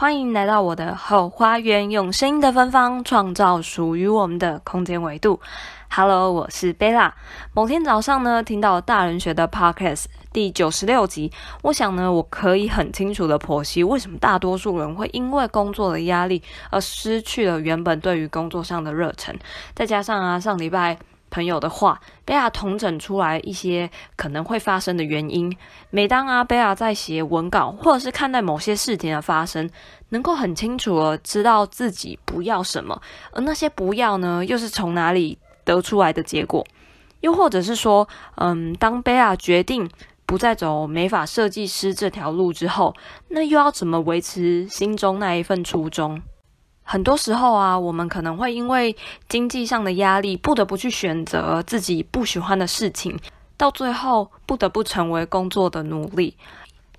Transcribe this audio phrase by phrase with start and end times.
[0.00, 5.38] 欢迎来到我的后花园，用声音的芬芳创造属于我们的空间维度。
[5.90, 7.14] Hello，我是贝拉。
[7.52, 11.30] 某天早上呢，听到大人学的 Podcast 第九十六集，
[11.64, 19.38] 我想呢，我可以很清楚的剖析为什么大多数人会因为工作的压力而失去了原本对于工作上的热忱。
[19.74, 20.96] 再加上啊，上礼拜。
[21.30, 25.56] 朋友的话，贝亚统整出来一些可能会发生的原因。
[25.90, 29.70] 每当啊，贝亚在写文稿或者是看待某些事情的发生，
[30.10, 33.00] 能够很清楚的知道自己不要什么，
[33.32, 36.66] 而那些不要呢，又是从哪里得出来的结果？
[37.20, 39.88] 又或者是说，嗯，当贝亚决定
[40.24, 42.94] 不再走美发设计师这条路之后，
[43.28, 46.22] 那又要怎么维持心中那一份初衷？
[46.92, 48.96] 很多时候啊，我们可能会因为
[49.28, 53.16] 经济上的压力，不得不去选择自己不喜欢的事情，
[53.56, 56.36] 到最后不得不成为工作的奴隶。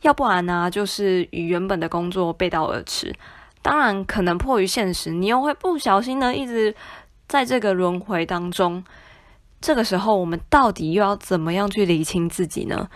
[0.03, 3.13] 要不然呢、就是与原本的工作背道而驰。
[3.61, 6.73] 当然，可能迫于现实，你又会不小心的一直
[7.27, 8.81] 在这个轮回当中。
[9.59, 12.87] 这个时候，我们到底又要怎么样去理清自己呢？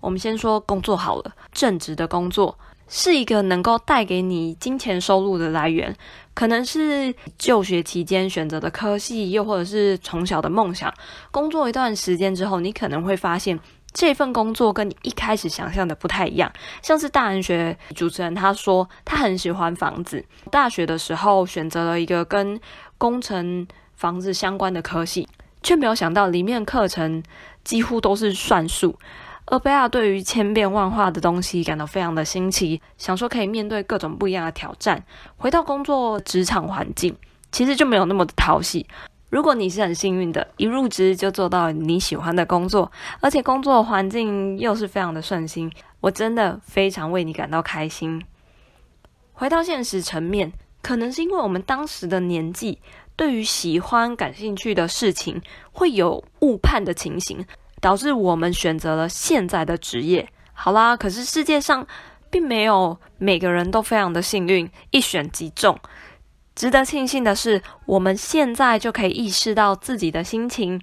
[0.00, 2.56] 我们先说工作好了，正职的工作。
[2.88, 5.94] 是一个能够带给你金钱收入的来源，
[6.34, 10.92] 可能是就学期间选择的科系，又或者是从小的梦想。
[11.30, 13.58] 工作一段时间之后，你可能会发现
[13.92, 16.52] 这份工作跟你一开始想象的不太一样。
[16.82, 22.60] 像是大人学主持人他说，他很喜欢房子，大学的时候选择了一个跟
[22.98, 25.28] 工程房子相关的科系，
[25.62, 27.22] 却没有想到里面课程
[27.64, 28.96] 几乎都是算术。
[29.46, 35.04] 而贝亚对于千变万化的东西感到非常的新奇，想说可以面对各种不一样的挑战。
[35.36, 37.16] 回到工作职场环境，
[37.52, 38.84] 其实就没有那么的讨喜。
[39.30, 48.20] 如果你是很幸运的，一入职就做到你喜欢的工作，而且工作环境又是非常的顺心，我真的非常为你感到开心。
[49.32, 52.80] 回到现实层面，可能是因为我们当时的年纪，
[53.14, 57.44] 对于喜欢、感兴趣的事情会有误判的情形。
[57.86, 60.28] 导致我们选择了现在的职业。
[60.52, 61.86] 好啦，可是世界上
[62.28, 65.78] 并没有每个人都非常的幸运，一选即中。
[66.56, 70.80] 值得庆幸的是，我们现在就可以意识到自己的心情，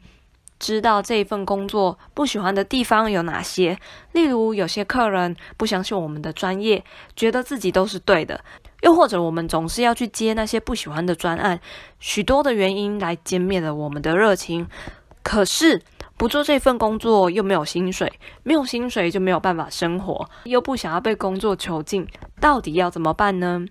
[0.57, 3.77] 知道这份工作不喜欢的地方有哪些。
[4.13, 6.85] 例如，有些客人不相信我们的专业，
[7.17, 8.39] 觉得自己都是对的；
[8.79, 11.59] 又或者，我们总是要去接那些不喜欢的专案，
[11.99, 14.69] 许多的原因来歼灭了我们的热情。
[15.23, 15.81] 可是，
[16.17, 22.07] 不做这份工作又没有薪水，没有薪水就没有办法生活，又不想要被工作囚禁，
[22.39, 23.65] 到底要怎么办呢？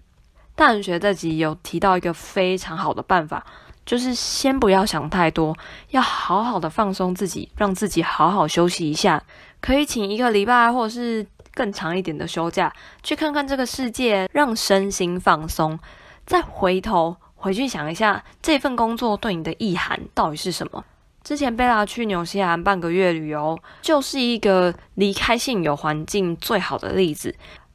[0.55, 3.45] 大人学这集有提到一个非常好的办法，
[3.87, 5.57] 就是先不要想太多，
[5.91, 9.23] 要好好的放松自己，让自己好好休息一下，
[9.61, 15.79] 可以请一个礼拜或者是更长一点的休假，去看看这个世界，让身心放松，
[16.27, 20.85] 再回头回去想一下这份工作对你的意涵到底是什么。
[21.25, 27.35] 之前贝拉去纽西兰半个月旅游，就是一个离开现有环境最好的例子。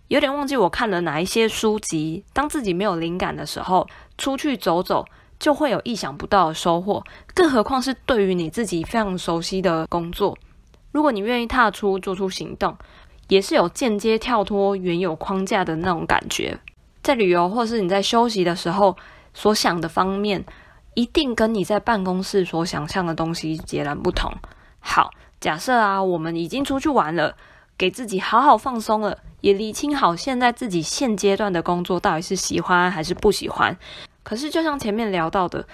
[0.09, 2.23] 有点忘记我看了哪一些书籍。
[2.33, 3.87] 当自己没有灵感的时候，
[4.17, 5.05] 出去走走
[5.39, 7.01] 就会有意想不到的收获。
[7.33, 10.37] 更何况是对于你自己非常熟悉的工作，
[10.91, 12.77] 如果你愿意踏出做出行动，
[13.29, 16.59] 也是有间接跳脱原有框架的那种感觉。
[17.01, 18.97] 在旅游或是你在休息的时候
[19.33, 20.43] 所想的方面。
[20.97, 24.33] 一定跟你在办公室所想象的东西截然不同。
[24.79, 27.35] 好，假设啊，我们已经出去玩了，
[27.77, 33.77] 给自己好好放松了，也理清好现在自己现阶段的工作到底是喜欢还是不喜欢。
[34.23, 35.67] 可是，就像前面聊到的，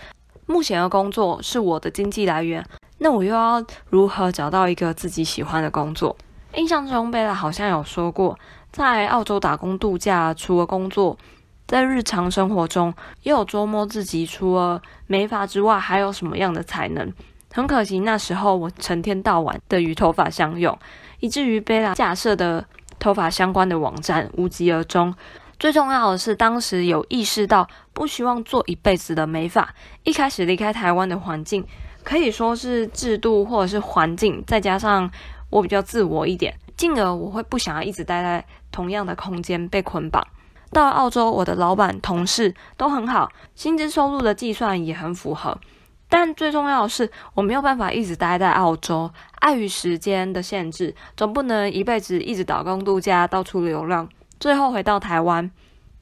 [0.46, 2.62] 目前的工作是我的经济来源，
[2.98, 6.18] 那我又要如何找到一个自己喜欢的工作？
[6.56, 8.38] 印象中，贝拉好像有说过，
[8.74, 11.18] 在澳洲打工度假，除了工作。
[11.74, 17.12] 在日常生活中，也有琢磨自己除了美发之外，还有什么样的才能。
[17.52, 20.78] 很可惜，那时候我成天到晚的与头发相拥，
[21.20, 22.64] 以至于贝拉架设的
[23.00, 25.12] 头发相关的网站无疾而终。
[25.58, 29.74] 最重要的是，当时有意识到不希望做一辈子的美发。
[30.04, 31.66] 一开始离开台湾的环境，
[32.04, 35.10] 可以说是制度或者是环境，再加上
[35.50, 40.24] 我比较自我一点，进而我会不想要一直待在同样的空间被捆绑。
[40.74, 45.58] 到澳洲，我的老板、同事都很好，薪资收入的计算也很符合。
[46.10, 54.08] 但最重要的是，我没有办法一直待在澳洲，碍于时间的限制，总不能一辈子一直打工度假、到处流浪，
[54.40, 55.50] 最后回到台湾。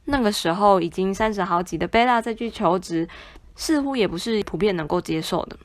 [0.06, 3.08] 那个时候已经三十好几的贝拉再去求职，
[3.56, 5.56] 似乎也不是普遍能够接受的。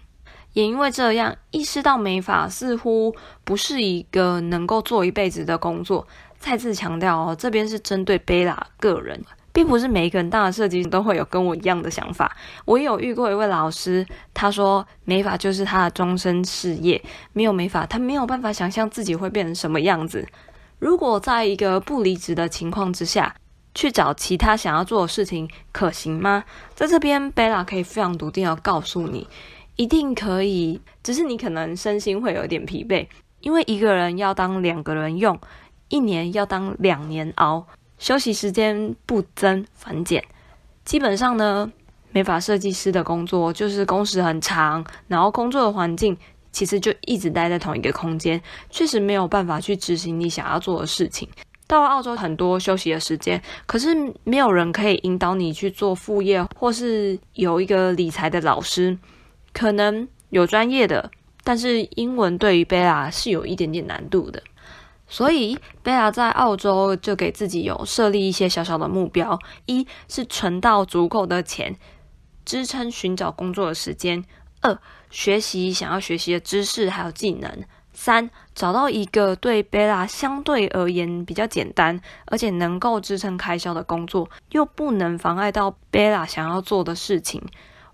[0.53, 3.15] 也因为这样，意识到美法似乎
[3.45, 6.07] 不是一个能够做一辈子的工作。
[6.47, 9.21] 再次强调哦，这边是针对贝拉个人。
[9.53, 12.37] 并不是每一个人当的设计师都会有跟我一样的想法。
[12.67, 17.03] 我也有遇过一位老师，他说美发就是他的终身事业，
[17.33, 20.29] 没有美发，他没有办法想象自己会变成什么样子。
[20.79, 23.35] 如果在一个不离职的情况之下，
[23.75, 26.45] 去找其他想要做的事情，可行吗？
[26.75, 29.27] 在这边，Bella 可以非常笃定的告诉你，
[29.77, 33.07] 一定可以，只是你可能身心会有点疲惫，
[33.41, 35.41] 因为一个人要当两个人用，
[35.89, 37.67] 一年要当两年熬，
[37.99, 40.25] 休息时间不增反减。
[40.85, 41.71] 基本上呢，
[42.13, 46.17] 美发设计师的工作就是工时很长，然后工作的环境
[46.53, 48.41] 其实就一直待在同一个空间，
[48.71, 51.29] 确实没有办法去执行你想要做的事情。
[51.69, 53.89] 到澳洲，很多休息的时间，可是
[54.23, 58.97] 没有人可以引导你去做副业，或是有一个理财的老师，
[59.53, 61.11] 可能有专业的，
[61.43, 64.41] 但是英文对于贝拉是有一点点难度的，
[65.09, 71.77] 所以贝拉在澳洲就给自己有设立一些小小的目标：一是存到足够的钱，
[72.45, 74.23] 支撑寻找工作的时间；
[74.63, 74.77] 二
[75.11, 77.65] 学习想要学习的知识还有技能。
[77.93, 87.43] 三，找到一个对贝拉相对而言比较简单，而且能够支撑开销的工作，又不能妨碍到贝拉想要做的事情。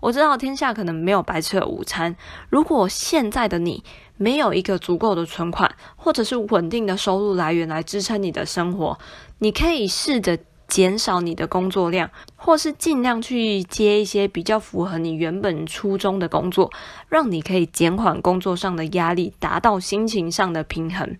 [0.01, 2.13] 我知道天下可能没有白吃的午餐。
[2.49, 3.81] 如果现在的你
[4.17, 8.97] 没有一个足够的存款，或者是稳定的收入来源来支撑你的生活，
[9.39, 10.37] 你可以试着。
[10.65, 16.71] 减少你的工作量，或是尽量去接一些比较符合你原本初衷的工作，
[17.09, 21.15] 让你可以减缓工作上的压力，达到心情上的平衡。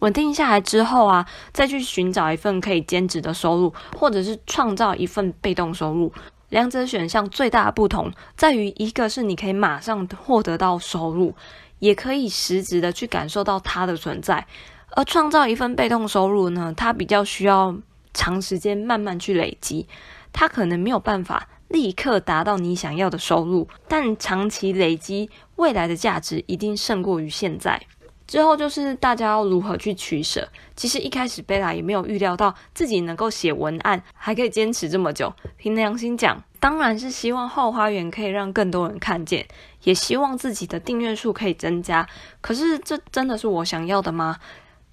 [0.00, 6.12] 稳定下来之后啊，再去寻找一份可以兼职的收入，或者是创造一份被动收入。
[6.48, 11.34] 两者选项最大的不同在于，一个是你可以马上获得到收入，
[11.78, 14.44] 也可以实质的去感受到它的存在；
[14.90, 17.76] 而创造一份被动收入呢，它比较需要。
[18.14, 19.86] 长时间慢慢去累积，
[20.32, 27.80] 它可能没有办法立刻达到你想要的收入，但长期累积未来的价值一定胜过于现在。
[28.28, 30.46] 之后就是大家要如何去取舍。
[30.76, 35.32] 其实一开始贝拉也没有预料到自己能够写文案，还可以坚持这么久。
[35.56, 39.44] 凭良心讲，当然是希望后花园可以让更多人看见，
[39.82, 42.06] 也希望自己的订阅数可以增加。
[42.40, 44.36] 可是这真的是我想要的吗？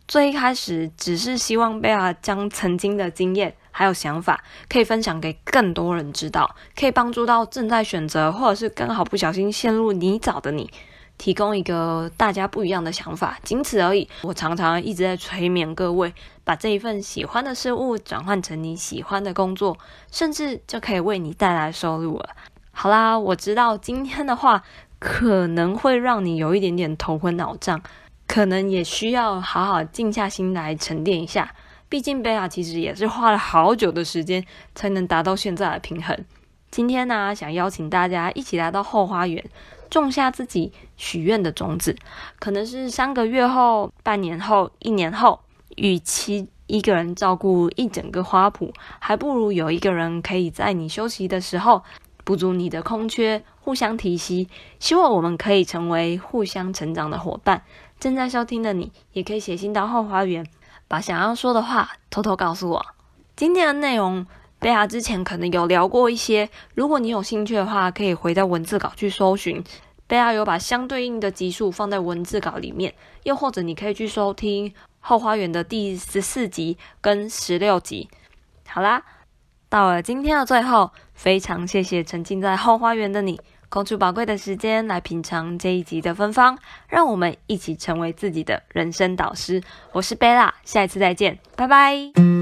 [0.07, 10.71] 最一开始只是希望贝拉将曾经的经验还有想法可以分享给更多人知道，可以帮助到正在选择或者是刚好不小心陷入泥沼的你，
[11.17, 14.07] 提供一个大家不一样的想法，仅此而已。
[14.23, 16.13] 我常常一直在催眠各位，
[16.43, 19.77] 把这一份喜欢的事物转换成你喜欢的工作，
[20.11, 22.29] 甚至就可以为你带来收入了。
[22.71, 24.63] 好啦，我知道今天的话
[24.99, 27.81] 可能会让你有一点点头昏脑胀。
[28.27, 31.53] 可能也需要好好静下心来沉淀一下，
[31.87, 36.17] 毕竟贝拉其实也是花了好久的时间才能达到现在的平衡。
[36.71, 39.45] 今天呢，想邀请大家一起来到后花园，
[40.01, 41.95] 种下自己许愿的种子。
[42.39, 45.39] 可能是三个月后、半年后、一年后，
[45.75, 51.83] 与其一个人照顾一整个花圃，还不如有一个人可以在你休息的时候
[52.23, 54.47] 补足你的空缺，互相提携。
[54.79, 57.63] 希望我们可以成为互相成长的伙伴。
[57.99, 60.45] 正在收听的你，也可以写信到后花园，
[60.87, 62.85] 把想要说的话偷偷告诉我。
[63.35, 64.25] 今天的内容，
[64.59, 69.63] 贝亚之前可能有聊过一些，如果你有兴趣的话，可以回到文字稿去搜寻。
[70.07, 72.93] 贝拉有把相对应的集数放在文字稿里面，
[73.23, 78.09] 又或者你可以去收听后花园的第十四集跟十六集。
[78.67, 79.03] 好啦，
[79.69, 83.39] 到了今天的最后，非常谢谢沉浸在后花园的你。
[83.67, 86.57] 空出宝贵的时间来品尝这一集的芬芳，
[86.87, 89.61] 让我们一起成为自己的人生导师。
[89.91, 92.34] 我是贝拉，下一次再见，拜拜。